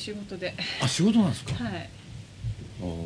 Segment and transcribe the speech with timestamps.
[0.00, 0.54] 仕事で。
[0.82, 1.88] あ仕事なんですか、はい。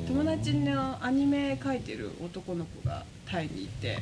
[0.07, 3.99] 友達のアニメ描いてる男の子がタイにいて。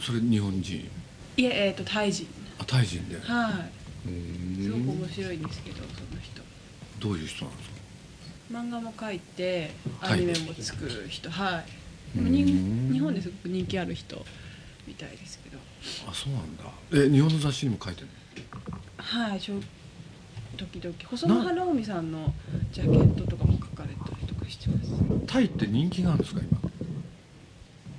[0.00, 0.90] それ日本人？
[1.36, 2.26] いええー、とタイ人。
[2.58, 3.18] あタイ人で。
[3.20, 4.62] はい。
[4.62, 5.86] すごく面白いんですけどその
[6.20, 6.42] 人。
[7.00, 7.74] どういう人なんですか？
[8.52, 11.30] 漫画も描いてアニメも作る人。
[11.30, 12.18] はい。
[12.18, 14.24] 日本ですごく人気ある人
[14.86, 15.58] みたいですけど。
[16.08, 16.64] あそうなんだ。
[16.92, 18.08] え日本の雑誌にも書いてる
[18.96, 19.56] はいちょ
[20.54, 22.32] 時々細野晴臣さんの
[22.72, 24.90] ジャケットとかも描かれたりとかしてます。
[24.90, 26.60] のタイって人気があるんですか今？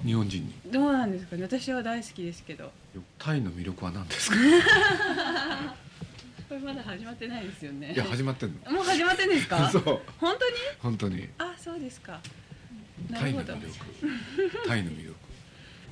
[0.06, 0.53] 日本人に。
[0.72, 1.44] どうなんですかね。
[1.44, 2.72] 私は大好きですけど。
[3.17, 4.38] タイの魅力は何ですか？
[6.47, 7.92] これまだ始まってないですよね。
[7.94, 8.72] いや始まってんの。
[8.72, 9.67] もう始まってんですか？
[9.72, 9.84] そう。
[10.19, 10.56] 本当に？
[10.80, 11.28] 本当に。
[11.40, 12.19] あそうですか。
[13.09, 13.67] なタイの魅力。
[14.67, 15.16] タイの魅力。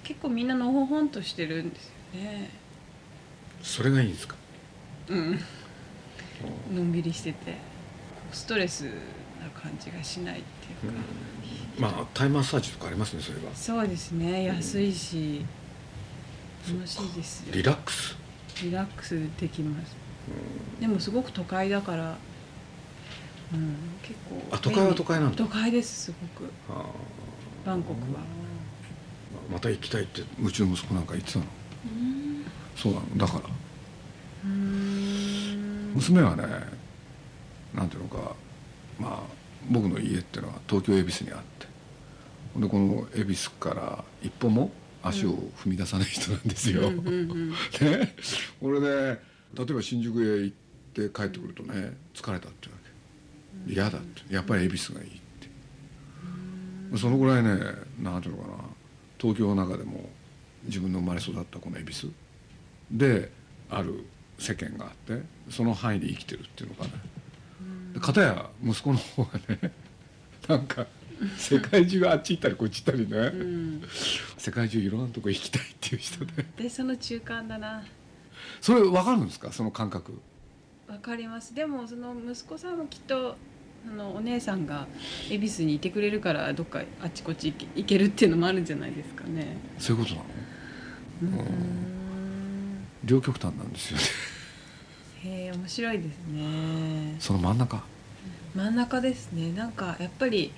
[0.03, 2.49] 結構みんなのほほんとしてるんですよね。
[3.63, 4.35] それがいいんですか？
[5.09, 5.39] うん
[6.73, 7.57] のんびりしてて
[8.31, 8.89] ストレスな
[9.53, 10.99] 感じがしないっていうか、
[11.79, 13.53] まあタイマッサージとかありますねそれは。
[13.53, 14.45] そうですね。
[14.45, 15.45] 安いし
[16.67, 17.53] 楽しいですよ。
[17.53, 18.15] リラックス？
[18.63, 19.95] リラックスできます。
[20.79, 22.17] でもすごく都会だから
[23.53, 25.37] うん結構あ都会は都会なんだ。
[25.37, 26.49] 都会ですすごく。
[26.69, 26.85] あ
[27.65, 28.19] バンコクは。
[29.49, 31.45] ーまた行きたいってうちの息子なんか言ってたの？
[31.85, 32.45] うん。
[32.75, 33.17] そうなの。
[33.17, 33.52] だから
[35.93, 36.43] 娘はね
[37.73, 38.35] なんていうのか
[38.99, 39.19] まあ
[39.69, 41.67] 僕の家っていうのは東京恵比寿にあって
[42.59, 44.71] でこの恵比寿から一歩も
[45.01, 46.89] 足を踏み出さない人なんですよ。
[46.89, 48.15] ね。
[48.61, 49.19] これで
[49.53, 50.55] 例えば新宿へ行っ
[50.93, 52.81] て帰ってくるとね疲れたって言うわ
[53.67, 53.73] け。
[53.73, 54.33] 嫌だって。
[54.33, 55.11] やっぱり恵比寿がいいっ
[56.91, 56.97] て。
[56.97, 57.49] そのぐらいね
[57.99, 58.53] なんていうのかな
[59.19, 60.09] 東京の中でも
[60.65, 62.11] 自分の生まれ育ったこの恵比寿
[62.91, 63.29] で
[63.69, 64.05] ある
[64.39, 66.91] 世間があってその範囲で生きてるっていうのかね
[67.93, 69.71] で片や息子の方がね
[70.47, 70.85] なんか
[71.37, 73.81] 世界中あっち行ったりこっち行ったりね、うん。
[74.37, 76.45] 世界中いろんなとこ行きたいっていう人で。
[76.57, 77.81] でその中間だな。
[78.59, 79.53] それ分かるんですか？
[79.53, 80.19] その感覚。
[80.87, 81.55] わかります。
[81.55, 83.37] でもその息子さんもきっと
[83.87, 84.85] あのお姉さんが
[85.29, 89.55] 恵比寿にいてくれるからどっかあっちこっち行け行けるっていうのもあるんじゃないですかね。
[89.79, 90.21] そういうことな
[91.37, 91.41] の？
[91.43, 91.92] うん
[93.03, 94.03] 両極端なんですよね。
[95.25, 97.15] へえ面白いですね。
[97.19, 97.83] その真ん中。
[98.55, 99.51] 真ん中ですね。
[99.51, 100.51] なんかやっぱり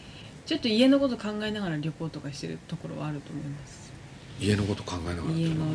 [0.46, 3.92] ちょっと家のこと考えながら旅行とかしてるところはあると思います。
[4.40, 5.66] 家のこと考えながら家の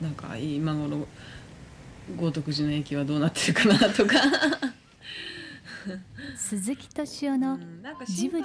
[0.00, 1.06] なんか今頃
[2.16, 4.14] 豪徳寺の駅はどうなってるかなとか。
[6.36, 8.44] 鈴木敏夫のうんなんかジブリ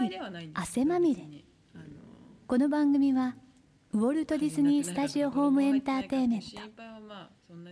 [0.53, 1.23] 汗まみれ。
[2.47, 3.35] この番組は
[3.91, 6.47] ウォルト・ディズニー・スタジオ・ホーム・エンターテインメント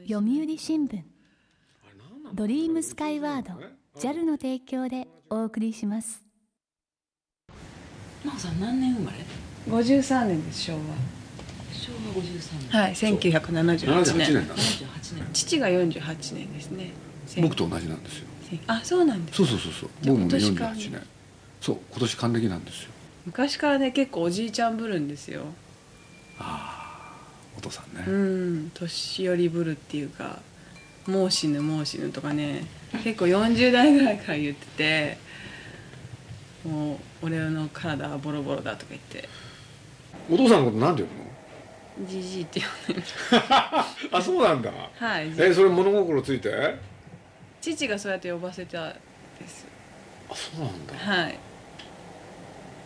[0.07, 1.01] 読売新聞。
[2.33, 3.53] ドリームスカイワード。
[3.99, 6.23] JAL の提供でお送りします。
[8.37, 9.17] さん何年生まれ
[9.69, 10.73] ？53年です昭
[11.73, 12.71] 昭和53年。
[12.71, 14.33] 和はい1978年。
[14.33, 14.55] 年だ。
[14.55, 15.29] 78年。
[15.33, 16.91] 父が48年ですね。
[17.41, 18.27] 僕と同じなんですよ。
[18.67, 19.89] あそうなんですそうそうそうそう。
[20.05, 20.55] 僕も年。
[20.55, 21.01] か48年
[21.59, 22.91] そう今年還暦なんですよ。
[23.25, 25.45] 昔からね結構おじいちゃんぶるんですよ
[27.57, 30.39] お父さんね、うん年寄りぶるっていうか
[31.07, 32.65] もう死ぬもう死ぬとかね
[33.03, 35.17] 結構40代ぐらいから言ってて
[36.67, 39.27] もう俺の体はボロボロだとか言って。
[40.31, 42.09] お父さんのことなんて呼ぶの？
[42.09, 43.07] じじいって呼んでる。
[44.11, 44.71] あそうなんだ。
[44.95, 46.53] はいえそれ物心ついて？
[46.53, 46.73] あ
[47.61, 49.65] 父がそうやって呼ばせたんです。
[50.33, 50.93] そうなんだ。
[50.95, 51.37] はい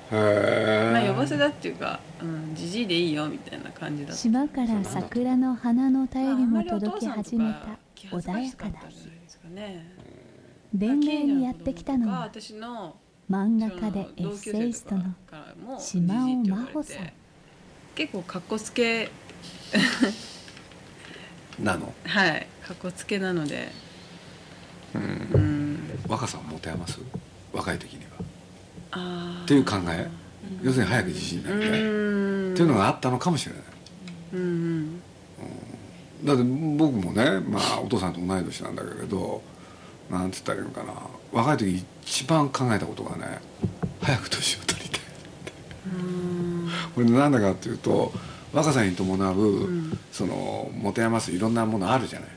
[0.09, 4.17] まあ呼ばせたっていうかうんじじいでいいよみたいな感じだった。
[4.17, 7.77] 島から桜の花の便りも届き始めた
[8.09, 8.91] 穏やかな日たんじゃないで
[9.27, 9.93] すかね。
[10.77, 12.95] 田園にやってきたのは私の
[13.29, 15.13] 漫画家でエッセイストの
[15.79, 17.11] 島尾真帆さん。
[17.95, 19.09] 結構かっこつけ。
[21.59, 21.93] なの？
[22.05, 22.47] はい。
[22.65, 23.69] かっこつけなので。
[24.95, 25.79] うん。
[26.07, 26.99] 若さを持て余す？
[27.51, 28.05] 若い時に
[29.43, 30.07] っていう考え。
[30.63, 33.63] 要するに早く自信になりたいっていうのがあったのかもしれない。
[34.33, 35.01] うんうん。
[36.25, 39.41] だって僕もね、まあ、お父さんと同い年なんだけれど
[40.09, 40.93] なんて言ったらいいのかな。
[41.31, 43.39] 若い時一番考えたことがね
[44.01, 45.01] 早く年を取りたい。
[46.95, 48.11] これなんだかっていうと
[48.53, 49.69] 若さに伴う、
[50.11, 52.29] その持て余すいろんなものあるじゃない。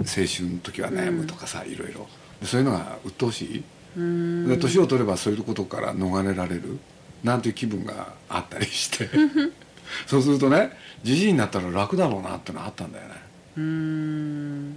[0.00, 2.06] 青春の時は悩むとかさ、いろいろ。
[2.40, 3.64] でそういうのが鬱陶しい
[3.98, 6.78] 年を取ればそういうことから逃れられる。
[7.24, 9.08] なんていう気分があったりして。
[10.06, 10.70] そうするとね
[11.02, 13.14] じじいになったら楽だろうなってのはあったんだよね。
[13.56, 14.76] うん。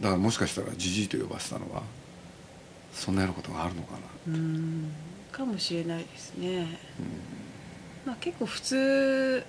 [0.00, 1.82] だからもしかしたらじじいと呼ばせたのは
[2.92, 3.98] そんなようなことがあるのかな。
[4.28, 4.92] うん。
[5.30, 6.78] かもしれないですね、
[8.04, 9.42] まあ結構普通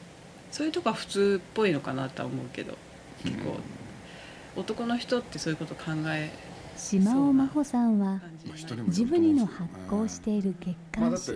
[0.50, 2.78] そういうとこは普通っぽいのかなとは思うけど
[3.24, 3.58] 結構。
[4.56, 6.32] 男の人ってそういうこと考え
[6.78, 8.20] 島尾真帆さんは
[8.90, 11.32] ジブリの発行している月刊誌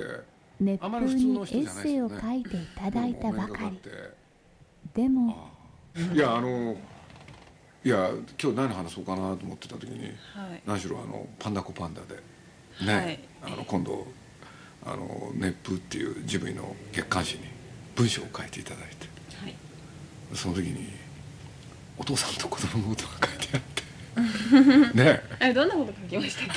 [0.59, 3.79] 熱風にエッセイを書いていただいたばかり。
[4.93, 5.49] でも
[6.13, 6.75] いやあの
[7.83, 8.09] いや
[8.41, 10.61] 今日何話そうかなと思ってた時にはい。
[10.65, 12.15] 何しろあのパンダコパンダで
[12.85, 13.19] ね、はい。
[13.43, 14.07] あの今度
[14.85, 17.43] あの熱風っていうジブリの月刊誌に
[17.95, 19.07] 文章を書いていただいて。
[19.43, 19.55] はい。
[20.33, 20.89] その時に
[21.97, 23.66] お父さんと子供のことが書いてあって
[24.93, 25.21] ね。
[25.39, 26.55] えどんなこと書きましたっ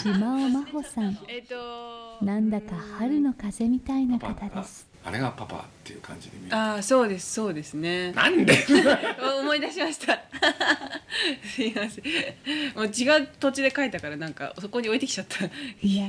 [0.02, 1.14] 島尾真帆さん。
[1.16, 4.88] けえっとなんだか春の風みたいな方です。
[5.02, 8.12] あれがパパっていう感じに見ああそうですそうですね。
[8.12, 8.52] なんで？
[9.40, 10.20] 思い出しました。
[11.54, 12.04] すいません。
[12.76, 15.46] もう違う土地で書いたからなんかそこに置いてきちゃった。
[15.82, 16.08] いや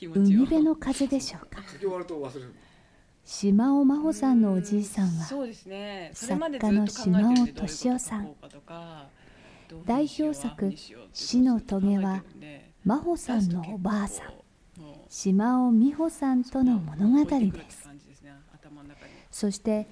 [0.00, 1.62] 海辺の風でしょうか。
[1.70, 2.52] 書き終わると忘れる。
[3.24, 6.10] 島尾真帆さんのおじいさんはそうですね。
[6.14, 8.34] 作家の島尾俊夫さん
[9.86, 10.72] 代表作
[11.12, 12.22] 死の棘は
[12.84, 14.36] 真帆さんのおばあさん
[15.08, 17.88] 島尾美穂さんとの物語です。
[19.30, 19.86] そして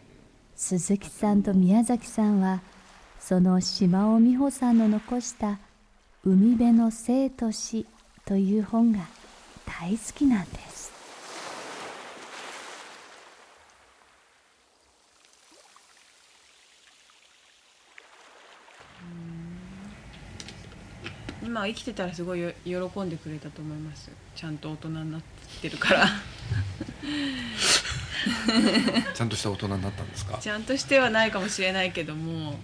[0.56, 2.60] 鈴木さんと宮崎さんは
[3.20, 5.58] その島尾美穂さんの残した
[6.24, 7.86] 「海辺の生と死」
[8.26, 9.00] という本が
[9.66, 10.73] 大好きなんです。
[21.54, 22.72] 今生きてたらすごいよ喜
[23.02, 24.10] んでくれたと思います。
[24.34, 25.22] ちゃんと大人になっ
[25.62, 26.04] てるから。
[29.14, 30.36] ちゃんとした大人になったんですか？
[30.38, 32.58] ちゃんとしてはないかもしれないけども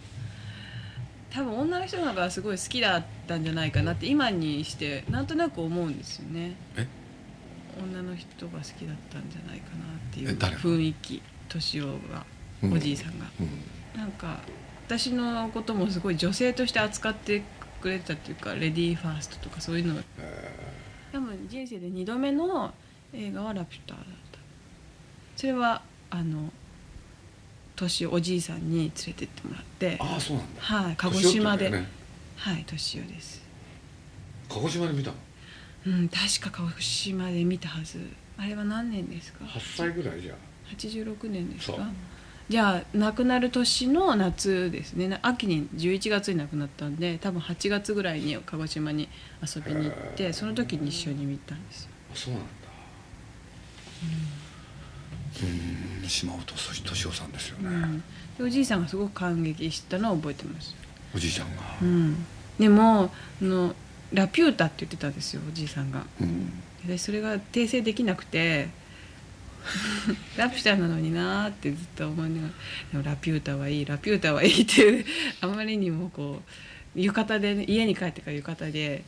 [1.30, 6.56] 多分女の人の方がすごい好きだったんじゃないかなって今にしてなんとなく思うんですよね。
[6.76, 6.84] え？
[7.80, 11.22] 女の人が好きだったんじゃないかなっていう雰囲気。
[11.48, 12.26] 年男が、
[12.64, 12.72] うん。
[12.72, 13.26] おじいさんが。
[13.38, 13.50] うん。
[14.00, 14.40] なんか
[14.88, 17.42] 私のこともすごい女性として扱って
[17.80, 20.00] くれてたっていうかレディーファーストとかそういうの。
[21.12, 22.72] 多分人生で2度目の
[23.12, 24.38] 映画は「ラピュタ」だった。
[25.36, 26.52] それはあの
[27.76, 29.96] 年おじいさんに連れてってもらって。
[29.98, 30.60] ああそうなんだ。
[30.62, 31.88] はい鹿児島で、ね。
[32.36, 33.42] はい年男です。
[34.48, 35.16] 鹿児島で見たの？
[35.86, 37.98] うん確か鹿児島で見たはず。
[38.36, 40.34] あれは何年ですか？8歳ぐらいじゃ
[40.76, 41.88] 86年ですか？
[42.50, 45.06] じゃあ亡くなる年の夏ですね。
[45.06, 49.08] な秋に11月に亡くなったんで多分8月ぐらいに鹿児島に
[49.40, 51.90] 遊びに行ってその時に一緒に見たんですよ。
[52.12, 52.48] あそうなんだ。
[56.02, 56.08] うん。
[56.08, 58.02] 島尾と敏夫さんですよね、うん。
[58.36, 60.74] でおじいさんがすごく感激したのを覚えてます、
[61.14, 61.62] おじいちゃんが。
[61.80, 62.26] うん、
[62.58, 63.76] でもあの
[64.12, 66.04] ラピュータって言ってたんですよおじいさんが。
[66.20, 66.50] うん。
[66.84, 68.70] でそれが訂正できなくて
[70.36, 72.54] ラピュタなのになーってずっと思いながら。
[72.92, 73.84] でもラピュータはいい。
[73.84, 75.04] ラピュータはいいって
[75.40, 76.42] あまりにもこ
[76.96, 79.04] う浴衣でね、家に帰ってから浴衣で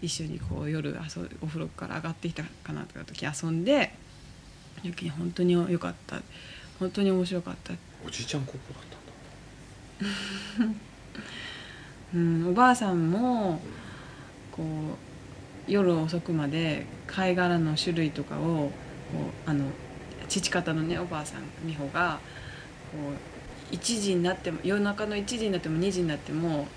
[0.00, 3.92] 一緒にこう夜遊ぶお風呂から上がってきたかなとか時遊んで
[4.82, 6.20] 時に本当に良かった。
[6.78, 7.72] 本当に面白かった。
[8.06, 8.82] おじいちゃん高校だっ
[10.58, 10.74] たんだ。
[12.14, 13.60] うん、おばあさんも
[14.52, 18.70] こう夜遅くまで貝殻の種類とかをこ
[19.46, 19.64] うあの
[20.28, 22.18] 父方のねおばあさん美穂が
[22.92, 22.98] こ
[23.70, 26.68] う1時になっても夜中の1時になっても2時になっても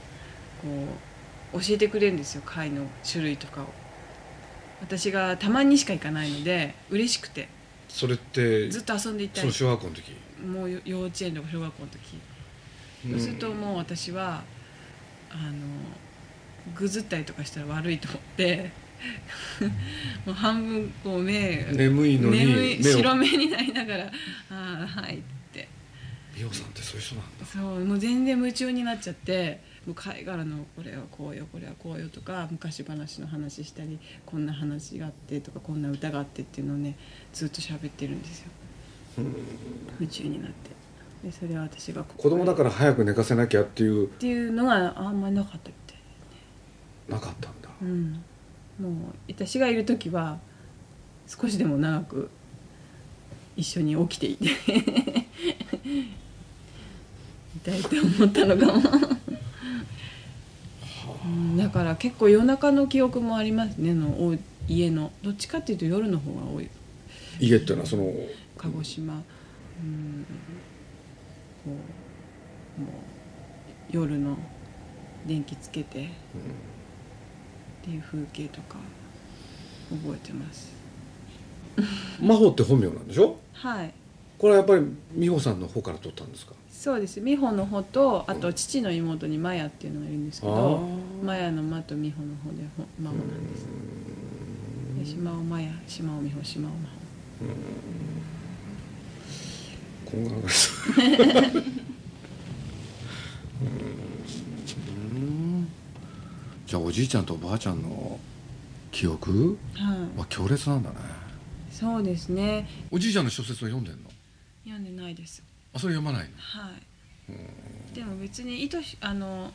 [0.62, 0.68] こ
[1.54, 3.66] う教えてくれるんですよ貝の種類とかを。
[4.82, 7.50] 私がたまにしか行かないので嬉しくて。
[7.90, 9.42] それってずっと遊んでいたい。
[9.42, 10.12] その小学校の時？
[10.46, 12.00] もう幼稚園とか小学校の時。
[13.06, 13.12] うん。
[13.12, 14.44] そうするともう私は
[15.32, 15.54] あの
[16.76, 18.72] ぐずったりとかしたら悪いと思って
[20.26, 24.12] もう半分こう目眠いのに白目になりながら
[24.50, 25.22] 「ああはい」っ
[25.54, 25.68] て。
[26.36, 27.46] 美穂さんってそういう人なんだ。
[27.46, 36.96] そうもう全然夢中になっちゃってう貝殻のこれはこうよこれはこうよとか昔話の話したりこんな話があってとかこんな歌があってっていうのをね
[37.34, 38.52] ずっと喋ってるんですよ。
[40.00, 40.78] 夢中になって。
[41.24, 44.06] でそれは私が子供だから早く寝かせなきゃっていう。
[44.06, 45.98] っていうのがあんまりなかったみたい
[47.10, 47.70] なかったんだ。
[47.82, 48.24] うん
[48.80, 48.94] もう
[49.28, 50.40] 私がいる時は
[51.28, 52.30] 少しでも長く
[53.56, 54.46] 一緒に起きていて
[57.56, 58.74] いたいと思ったのかも、
[61.26, 64.38] うんだから結構夜中の記憶もありますねのお
[64.70, 65.12] 家の。
[65.24, 66.70] どっちかっていうと夜の方が多い。
[67.40, 68.14] 家っていうのはその
[68.58, 69.14] 鹿児島。
[69.14, 69.18] う
[69.86, 70.26] ん
[71.66, 71.72] こ
[72.78, 72.90] うもう
[73.92, 74.38] 夜の
[75.26, 76.10] 電気つけて
[77.88, 78.76] っていう風景とか
[79.90, 80.76] 覚えてます。
[82.20, 83.38] 真帆って本名なんでしょ？
[83.54, 83.94] はい。
[84.38, 84.82] これはやっぱり
[85.14, 86.54] 美穂さんの方から取ったんですか？
[86.70, 87.22] そうです。
[87.22, 93.66] 美穂の方とあと父の妹にマヤっていうのがいるんですけどあーマヤのマと美穂の方でほ孫なんです。
[95.00, 96.78] で島尾マヤ島尾美穂島尾真
[100.06, 100.94] こんがらがりそう。
[103.62, 104.07] うん
[106.68, 108.20] じゃあおじいちゃんとおばあちゃんの
[108.92, 109.58] 記憶？
[109.74, 110.98] 帆は強烈なんだね。
[111.72, 112.68] そうですね。
[112.92, 114.10] おじいちゃんの小説は読んでんの？
[114.66, 115.42] 読んでないです。
[115.74, 116.36] あそれ読まないの？
[116.38, 116.72] は
[117.92, 117.96] い。
[117.96, 119.52] でも別に意図しあの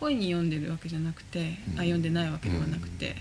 [0.00, 1.74] 恋に読んでるわけじゃなくて、うん。
[1.74, 3.14] あ読んでないわけではなくて、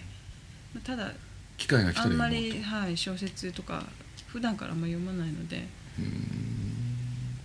[0.74, 1.12] まあただ
[1.58, 3.84] 機会が来たあんまり、はい、小説とか
[4.28, 5.68] 普段からあんまり読まないので。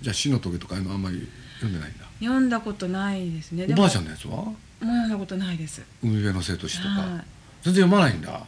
[0.01, 1.29] じゃあ死の棘とかあんまり
[1.61, 2.05] 読んでないんだ。
[2.21, 3.67] 読んだことないですね。
[3.71, 4.37] おばあちゃんんのやつは？
[4.37, 5.83] もう読んだことないです。
[6.03, 7.25] 海辺の生と死とか、はい。
[7.63, 8.45] 全然読まないんだ。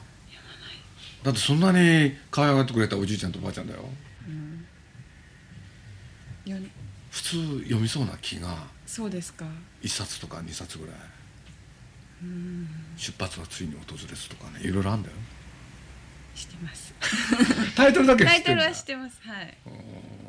[1.23, 3.85] だってそんなに可愛がってくれたおじいちゃんとおばあちゃんだよ。
[4.27, 4.65] うん。
[6.51, 6.57] よ
[7.11, 8.57] 普通読みそうな気が。
[8.87, 9.45] そうですか。
[9.83, 10.95] 1冊とか2冊ぐらい。
[12.23, 12.67] うん。
[12.97, 15.17] 出発はついに訪れずとかねいろいろあるんだよ
[16.41, 16.95] 知ってます。
[17.77, 19.21] タイトルだけタイトルは知ってます。
[19.23, 19.59] はい。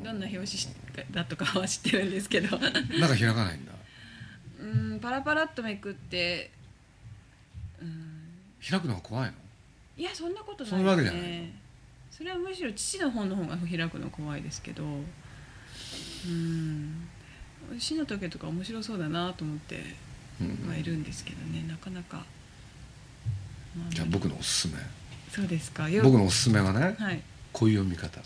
[0.04, 0.68] どんな表紙し
[1.10, 2.58] だとかは知ってるんですけど。
[2.58, 3.72] なんか開かないんだ。
[4.60, 4.66] う
[4.96, 6.50] んパラパラっとめくって。
[7.80, 8.28] うん。
[8.68, 9.32] 開くのが怖いの？
[9.96, 11.50] いやそんなことないそういうわけじゃない
[12.10, 14.84] それはむしろ父の方の方が開くの怖いですけど。
[14.84, 17.08] うん。
[17.78, 19.82] 死の時とか面白そうだなと思って。
[20.40, 20.68] うん。
[20.68, 21.64] はいるんですけどね。
[21.66, 22.24] なかなか、
[23.76, 24.74] まじゃあ僕のおすすめ
[25.32, 25.88] そうですか。
[25.88, 27.22] よ僕のおすすめはねはい。
[27.52, 28.20] こういう読み方。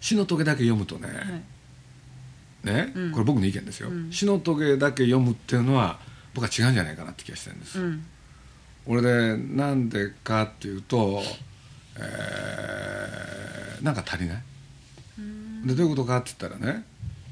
[0.00, 2.74] 死の棘だけ読むとね、はい。
[2.74, 3.12] ね、うん。
[3.12, 4.12] これ僕の意見ですよ、うん。
[4.12, 5.98] 死の棘だけ読むっていうのは
[6.34, 8.04] 僕は違うんじゃないかなって気がしてるんです、うん。
[8.86, 11.22] 俺でなんでかっていうと、
[11.96, 14.42] えーなんか足りない。
[15.18, 15.66] うん。
[15.66, 16.84] でどういうことかって言ったらね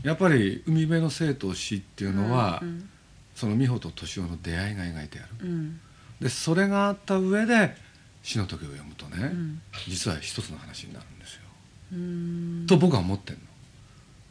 [0.02, 2.88] やっぱり海辺の生と死っていうのは、うん。
[3.34, 5.28] その美穂と敏夫の出会いが描いてある。
[5.42, 5.80] うん
[6.20, 7.74] でそれがあった上で
[8.22, 9.62] 死の時を読むとね、うん。
[9.88, 11.40] 実は一つの話になるんですよ、
[11.92, 12.66] うん。
[12.66, 13.40] と僕は思ってんの。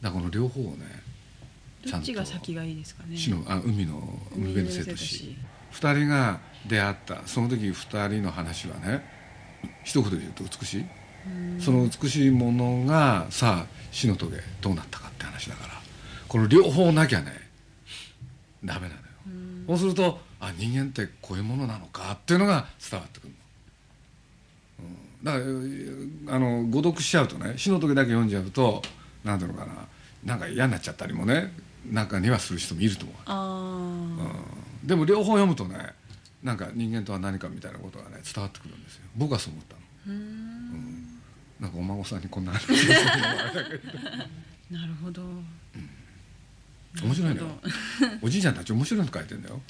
[0.02, 0.86] だからこの両方をね
[1.84, 2.06] ちどっゃんと。
[2.06, 3.18] ちが先がいいですかね。
[3.18, 5.36] 死のあ海の海辺の生と死。
[5.72, 7.22] 二人が出会った。
[7.26, 7.74] その時二
[8.08, 9.04] 人の話はね
[9.84, 10.86] 一言で言うと美しい、
[11.60, 15.74] その美しいものがさあ死の棘どうなったかって話だから。
[16.28, 17.32] この両方なきゃね
[18.64, 19.66] ダメなのよ、うん。
[19.68, 23.34] そうするとあ人間ってこういうものなのかっていうのが伝わってくる
[25.24, 28.82] の、うん、だからあの誤読しちゃうとね死の時だけ読んじゃうと
[29.24, 29.74] 何ていうのかな
[30.24, 31.52] なんか嫌になっちゃったりもね
[31.90, 33.84] 中にはする人もいると思うあ
[34.84, 34.88] うん。
[34.88, 35.94] でも両方読むとね
[36.44, 39.02] なんか人間とは何かみたいなことがね伝わってくるんですよ。
[39.18, 39.82] 僕はそう思ったの。
[39.82, 41.08] あうん。
[41.60, 42.68] なんかお孫さんにこんな話
[44.72, 45.22] なるほど。
[47.04, 47.48] 面白いのよ。
[48.22, 49.62] おじいちゃんたち面白いの書いてんだよ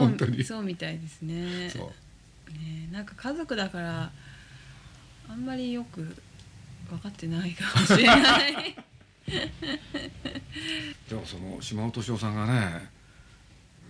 [0.00, 0.44] 本当に。
[0.44, 1.70] そうみたいですね。
[1.70, 2.50] そう。
[2.52, 4.10] ねなんか家族だから
[5.28, 6.14] あんまりよく
[6.88, 8.76] 分かってないかもしれない。
[11.08, 12.90] でもその島尾敏夫さんがね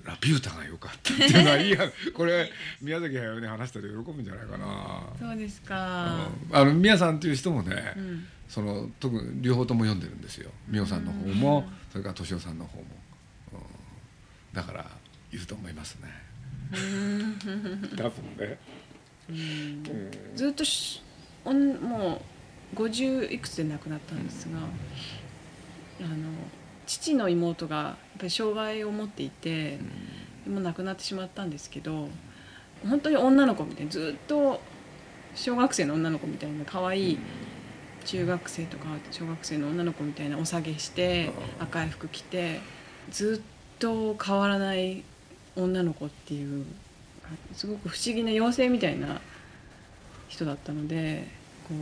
[0.05, 1.79] ラピュータが良かったっていうのはいいや
[2.15, 5.03] これ宮崎駿に話したら喜ぶんじゃないかな。
[5.19, 6.29] そうですか。
[6.51, 6.57] うん。
[6.57, 8.27] あの宮さんっていう人もね、うん。
[8.49, 10.51] その特に両方とも読んでるんですよ。
[10.69, 11.75] 美穂さんの方も、うん。
[11.91, 12.85] それから敏夫さんの方も、
[13.53, 13.61] うん。
[14.53, 14.91] だから
[15.33, 16.09] いると思いますね。
[17.97, 18.59] 多分ね、
[19.29, 20.37] うん。
[20.37, 21.03] ずっとし
[21.45, 22.23] おんも
[22.75, 24.59] う50いくつで亡くなったんですが、
[26.01, 26.17] あの
[26.87, 29.79] 父の妹がやっぱり障害を持っていて、
[30.49, 32.09] もう亡くなってしまったんですけど
[32.89, 34.61] 本当に女の子みたいにずっと
[35.35, 37.19] 小学生の女の子みたいな可愛い
[38.05, 42.61] 中学生とか小学生の女の子みたいなお下げして赤い服着て
[43.11, 45.05] ずっと変わらない
[45.57, 46.65] 女の子っていう
[47.55, 49.21] すごく不思議な妖精みたいな
[50.29, 51.27] 人だったので
[51.69, 51.79] こう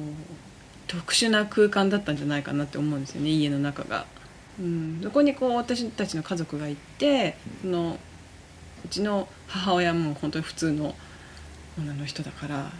[0.87, 4.07] 特殊な空間だったんじゃないかなって思うんですよね家の中が。
[4.59, 7.99] うん、そこにこう私たちの家族がいてその
[8.85, 10.95] うちの母親も本当に普通の
[11.79, 12.71] 女の人だから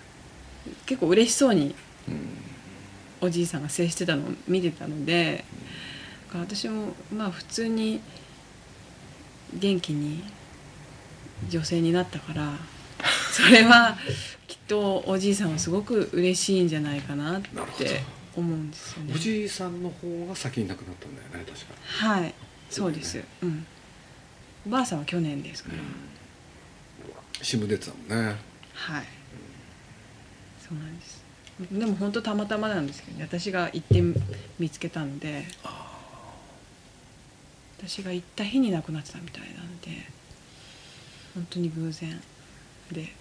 [0.87, 1.75] 結構嬉しそうに
[3.21, 5.45] おじいさんが接してたのを見てたので
[6.35, 8.01] 私もまあ普通に
[9.55, 10.23] 元気に
[11.49, 12.53] 女性になったから
[13.33, 13.97] それは
[14.47, 17.49] きっとおじいさんはすごく嬉しいんじゃないかなって
[18.37, 19.13] 思うんですよね。
[19.15, 19.19] お。
[19.19, 21.75] じいさんの方が先に亡くなったんだよね確か。
[22.07, 22.35] はい
[22.69, 23.67] そうです、うん、
[24.65, 25.79] おばあさんは去年ですから、
[27.43, 28.37] 新聞出てたもんね。
[28.75, 29.05] はい。
[30.61, 31.25] そうなんです。
[31.73, 33.25] でも本当たまたまなんですけどね。
[33.25, 34.01] 私が行って
[34.61, 35.47] 見つけたので。
[37.87, 39.89] 私が行った日に亡くなってたみたいなんで
[41.35, 42.21] 本当に偶然。
[42.93, 43.13] で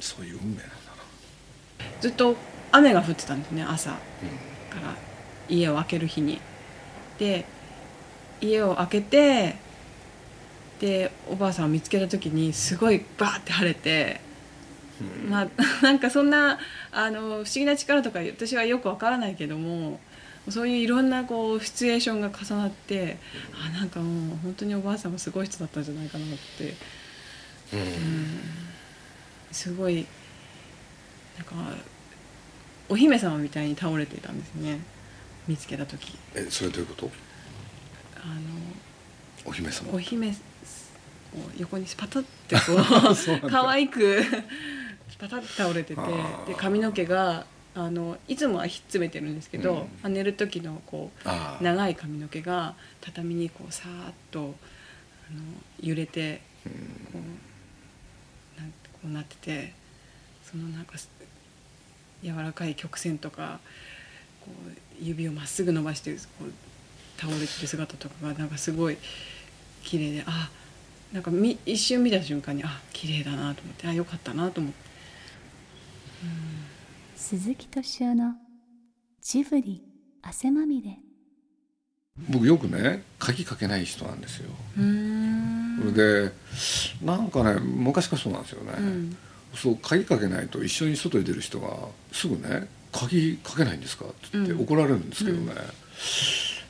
[0.00, 2.00] そういう運命なんだな。
[2.00, 2.36] ずっと
[2.72, 3.90] 雨が降ってたんですね朝。
[3.90, 3.96] か
[4.80, 4.96] ら
[5.48, 6.40] 家を開ける日に。
[7.18, 7.44] で
[8.40, 9.56] 家を開けて
[10.80, 14.20] でおばあさんを見つけた時にすごいバーって晴れて、
[15.28, 15.48] まあ
[15.84, 16.58] なんかそんな
[16.90, 20.00] あの不思議な力とか私はよくわからないけども
[20.48, 23.18] そういういろんなこうシチュエーションが重なって
[23.54, 26.28] あなんかもう本当におばあさんもすごい人だったんじゃないかなっ
[26.58, 26.74] て。
[29.52, 30.06] すごい
[31.36, 31.54] なんか
[32.88, 34.80] お姫様みたいに倒れていたんですね。
[35.46, 36.16] 見つけた時。
[36.34, 37.10] えそれどういうこと？
[38.22, 38.32] あの
[39.44, 39.92] お姫様。
[39.92, 40.32] お姫を
[41.58, 42.60] 横にパタってこ
[43.14, 44.22] そう可愛く
[45.18, 46.00] パタって倒れてて
[46.46, 49.78] で髪の毛があのいつもはひっつめてるんですけど、うん。
[49.78, 55.40] まあ寝る時のこう長い髪の毛が畳にこうさーっとあの
[55.80, 56.72] 揺れてうん。
[56.72, 56.78] こ
[58.58, 59.72] うなんこうなってて
[60.42, 61.08] そのなんかす
[62.22, 63.60] 柔らかい曲線とか
[64.40, 68.98] こう指をまっすぐ伸ばしてこう倒れてる姿とかがなんかすごい
[69.82, 70.50] 綺麗であ
[71.12, 74.90] なんかみ一瞬見た瞬間にあ綺麗だなと思ってあよかったなと思って
[77.22, 78.32] 鈴木敏夫の
[79.20, 79.84] ジブリ
[80.22, 80.96] 汗まみれ。
[82.30, 84.48] 僕よくね鍵かけない人なんですよ。
[84.78, 85.78] うーん。
[85.80, 86.32] それで
[87.04, 89.16] なんかね昔からそうなんですよね、うん。
[89.54, 91.68] そう鍵かけないと一緒に外に出る人が
[92.10, 94.60] すぐね「鍵かけないんですか?」って言ってうん。
[94.62, 95.52] 怒られるんですけどね、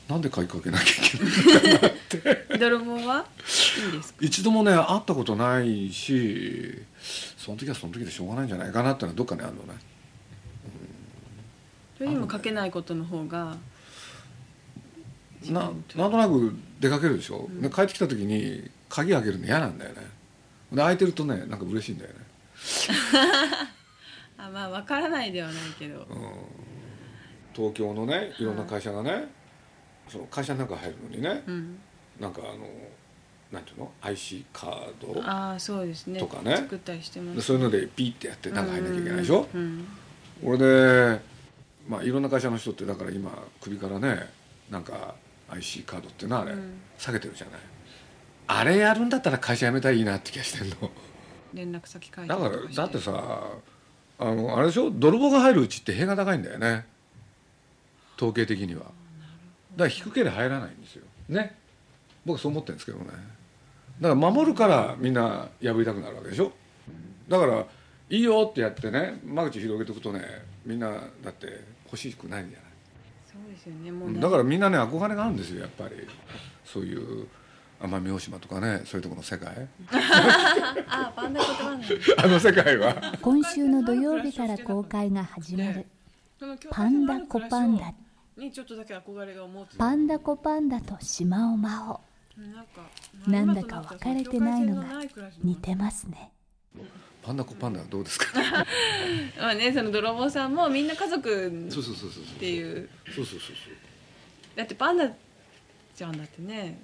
[0.09, 1.09] なんで鍵かけなきゃい
[2.09, 3.25] けない 泥棒は？
[3.85, 4.19] いいですか？
[4.19, 6.73] 一度もね会ったことないし
[7.37, 9.79] その時はその時でしょうがないんじゃないかなってのはどっかにあるのね
[12.01, 13.57] それにもかけないことの方が
[15.45, 19.97] ななんとなく出かけるでしょ、で帰ってきた時に鍵開けるの嫌なんだよね。
[20.71, 22.15] で開いてるとねなんか嬉しいんだよね。
[24.35, 26.07] あまあわからないではないけど。
[27.53, 28.43] 東京のねい。
[28.43, 29.27] ろんな会社がね、
[30.09, 31.77] その会社の中入るのにね、うん。
[32.19, 32.67] なんかあの
[33.51, 36.19] なんていうの？IC カードああそうですね。
[36.19, 36.57] とかね。
[36.57, 37.35] 作ったりしてます。
[37.35, 39.87] でそういうのでピーってやって中入んなきゃいけないでしょ、うんうん
[40.43, 41.30] 俺で
[41.91, 44.29] まあいろんな会社の人ってだから今首からね
[44.69, 45.13] なんか
[45.49, 46.79] IC カードっていうのはあれ、うん。
[46.97, 47.59] 下げてるじゃない。
[48.47, 50.89] あれやるんだったら会社辞めたらいいなって気がしてんの。
[51.53, 53.43] 連絡先書いてだからだってさ
[54.19, 54.89] あのあれでしょ？
[54.89, 56.85] 泥棒が入るうちって塀が高いんだよね。
[58.15, 58.81] 統計的には。
[58.81, 58.91] だか
[59.83, 61.03] ら低ければ入らないんですよ。
[61.27, 61.57] ね。
[62.25, 63.05] 僕はそう思ってるんですけどね。
[63.99, 66.53] だから守るからみんな破りたくなるわけでしょ？
[67.27, 67.65] だから
[68.09, 70.21] いいよってやってね間口広げておくとね
[70.65, 70.89] みんな
[71.23, 72.71] だって欲しくないんじゃない？
[73.31, 75.95] そうですよねもうだからみんなね憧れがあるんですよやっぱり。
[76.65, 77.27] そういう
[77.81, 79.67] 奄美大島とかねそういうところの世界。
[80.87, 83.17] あパンダ言葉なんだあの世界は。
[83.21, 85.85] 今週の土曜日から公開が始まる。
[86.69, 87.93] パンダコパンダ。
[88.37, 92.01] にちょっとだけ憧れが思ってたパンダコパンダと島尾真央
[92.37, 92.71] なんか
[93.27, 94.85] なんだか分かれてないのが
[95.43, 96.31] 似てますね
[97.23, 98.25] パンダコパンダはどうですか？
[99.39, 103.25] まあねその泥棒さんもみんな家族そうそうそうそうっていうそうそう。
[103.25, 103.55] そうそう。
[104.55, 105.09] だってパンダ
[105.95, 106.79] ちゃんだってね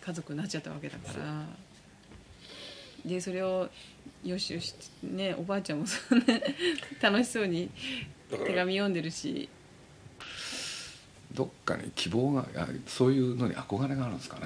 [0.00, 1.46] 家族になっちゃったわけだから。
[3.04, 3.68] でそれを
[4.24, 6.40] よしよしねおばあちゃんもそうね
[7.02, 7.68] 楽しそうに
[8.30, 9.48] 手紙読んでるし。
[11.34, 12.46] どっかに希望が
[12.86, 14.42] そういうのに憧れがあるんですかね。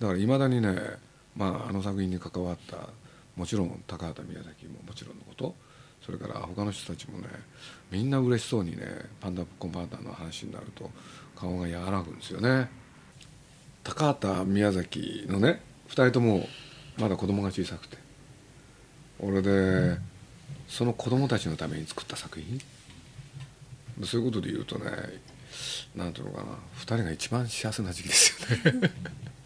[0.00, 0.74] だからいまだにね、
[1.36, 2.88] まあ、あの作品に関わった
[3.36, 5.54] もちろん高畑宮崎ももちろんのこと。
[6.04, 7.28] それから他の人たちもね
[7.90, 8.86] みんな嬉しそうにね
[9.20, 10.90] パンダコンパンダの話になると
[11.36, 12.68] 顔が和らぐんですよね。
[13.84, 16.46] 高畑宮崎のね2人とも
[16.98, 17.96] まだ子供が小さくて。
[19.20, 19.98] 俺で
[20.66, 22.60] その子供たちのために作った作品。
[24.04, 24.90] そういうことで言うとね
[25.94, 26.44] なんていうのかな
[26.78, 28.90] 2人が一番幸せな時期ですよね。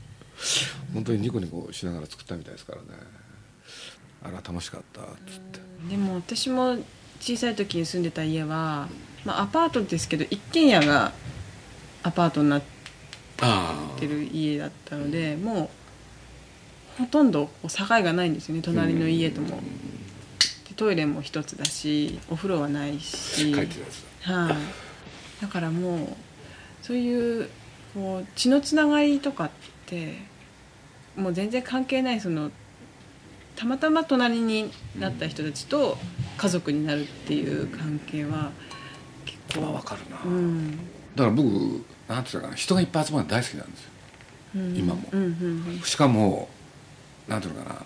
[0.95, 2.89] 本当にニコニコしながら作ったみたいですからね。
[4.27, 5.61] あれは楽しかったっつって。
[5.89, 6.77] でも私も
[7.21, 8.89] 小さい時に住んでた家は、
[9.25, 11.13] まあ、アパートですけど一軒家が
[12.03, 12.63] アパートになっ
[13.41, 15.71] あてる家だったのでも
[16.99, 19.61] うほとんど境がないんですよね隣の家とも。
[20.69, 23.55] でトイレも一つだしお風呂はないし。
[24.23, 26.09] はい、だからもう
[26.83, 27.49] そういう
[27.95, 29.51] こう血のつながりとかっ
[29.87, 30.19] て
[31.17, 32.51] もう全然関係ないその
[33.57, 35.97] たまたま隣になった人たちと
[36.37, 38.51] 家族になるっていう関係は
[39.25, 40.77] 結構まあわかるな、うん。
[41.15, 41.47] だから僕
[42.09, 43.91] なんていうかな人がいっぱい集まるの大好きなんですよ。
[44.57, 44.77] うん。
[44.77, 45.09] 今も。
[45.11, 45.25] うんう
[45.79, 46.49] んしかも
[47.27, 47.83] なんていうのかな。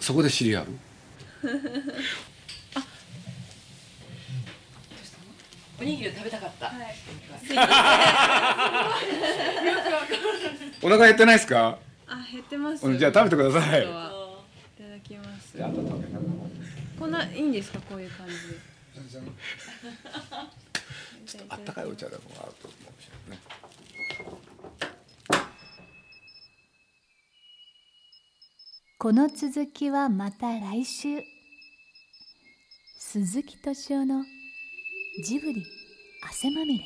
[0.00, 0.66] そこで知り合う。
[5.80, 6.72] おにぎりを食べたかった。
[10.82, 11.78] お腹減ってないですか？
[12.06, 13.86] あ減ってますうんじゃあ食べてください
[15.54, 16.34] きますじゃああと食べながら
[16.98, 18.74] こんないいんですかこういう感じで。
[21.26, 23.38] ちょっとあったかいお茶でもあると思うしね。
[28.98, 31.22] この続きはまた来週。
[32.98, 34.24] 鈴木敏夫の
[35.24, 35.64] ジブリ
[36.22, 36.84] 汗まみれ。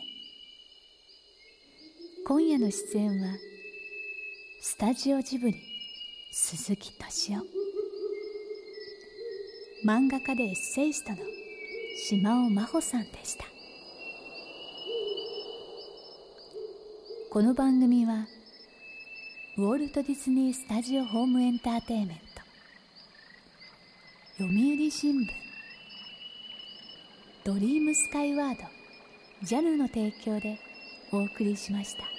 [2.27, 3.29] 今夜の出演は
[4.61, 5.57] スタジオジブリ
[6.33, 7.58] 鈴木敏夫
[9.85, 11.19] 漫画家でエッセイストの
[11.97, 13.45] 島尾真帆さんでした
[17.31, 18.27] この番組は
[19.57, 22.43] ウォルト・ディズニー・スタジオ・ホーム・エンターテイメント
[24.39, 25.27] 読売新聞
[27.45, 28.63] ドリームスカイワード
[29.45, 30.59] JAL の提供で
[31.13, 32.18] お送りしました。